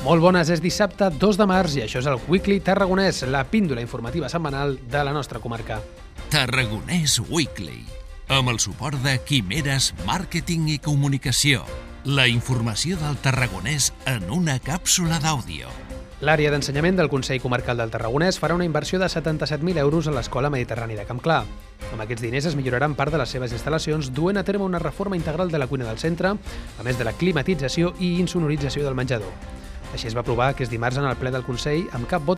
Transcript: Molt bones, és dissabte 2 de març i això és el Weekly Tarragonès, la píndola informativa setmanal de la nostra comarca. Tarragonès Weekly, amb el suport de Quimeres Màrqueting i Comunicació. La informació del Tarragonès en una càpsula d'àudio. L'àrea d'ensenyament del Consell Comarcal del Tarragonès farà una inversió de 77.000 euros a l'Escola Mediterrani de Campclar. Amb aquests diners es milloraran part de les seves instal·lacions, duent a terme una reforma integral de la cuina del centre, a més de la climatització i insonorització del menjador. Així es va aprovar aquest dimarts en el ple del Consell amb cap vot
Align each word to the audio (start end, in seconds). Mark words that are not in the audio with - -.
Molt 0.00 0.22
bones, 0.24 0.48
és 0.48 0.62
dissabte 0.64 1.10
2 1.20 1.36
de 1.36 1.44
març 1.44 1.74
i 1.76 1.82
això 1.84 2.00
és 2.00 2.06
el 2.08 2.16
Weekly 2.24 2.62
Tarragonès, 2.64 3.18
la 3.28 3.42
píndola 3.44 3.82
informativa 3.84 4.30
setmanal 4.32 4.78
de 4.88 5.02
la 5.04 5.12
nostra 5.12 5.42
comarca. 5.44 5.76
Tarragonès 6.32 7.18
Weekly, 7.28 7.82
amb 8.32 8.48
el 8.48 8.62
suport 8.64 8.96
de 9.04 9.18
Quimeres 9.28 9.90
Màrqueting 10.06 10.70
i 10.72 10.78
Comunicació. 10.80 11.66
La 12.08 12.24
informació 12.32 12.96
del 12.96 13.20
Tarragonès 13.20 13.90
en 14.08 14.24
una 14.32 14.56
càpsula 14.64 15.20
d'àudio. 15.20 15.68
L'àrea 16.24 16.48
d'ensenyament 16.54 16.96
del 16.96 17.12
Consell 17.12 17.44
Comarcal 17.44 17.76
del 17.76 17.92
Tarragonès 17.92 18.40
farà 18.40 18.56
una 18.56 18.64
inversió 18.64 18.96
de 18.98 19.12
77.000 19.12 19.84
euros 19.84 20.08
a 20.08 20.16
l'Escola 20.16 20.48
Mediterrani 20.48 20.96
de 20.96 21.04
Campclar. 21.04 21.42
Amb 21.92 22.00
aquests 22.06 22.24
diners 22.24 22.48
es 22.48 22.56
milloraran 22.56 22.96
part 22.96 23.12
de 23.12 23.20
les 23.20 23.36
seves 23.36 23.52
instal·lacions, 23.52 24.14
duent 24.16 24.40
a 24.40 24.48
terme 24.48 24.64
una 24.64 24.80
reforma 24.80 25.20
integral 25.20 25.52
de 25.52 25.60
la 25.60 25.68
cuina 25.68 25.92
del 25.92 26.00
centre, 26.00 26.32
a 26.32 26.88
més 26.88 26.96
de 26.96 27.04
la 27.04 27.12
climatització 27.12 27.92
i 28.00 28.14
insonorització 28.16 28.88
del 28.88 28.96
menjador. 28.96 29.59
Així 29.90 30.06
es 30.06 30.14
va 30.14 30.22
aprovar 30.22 30.52
aquest 30.52 30.70
dimarts 30.70 30.98
en 31.00 31.06
el 31.08 31.16
ple 31.18 31.32
del 31.34 31.42
Consell 31.42 31.88
amb 31.96 32.06
cap 32.10 32.22
vot 32.22 32.28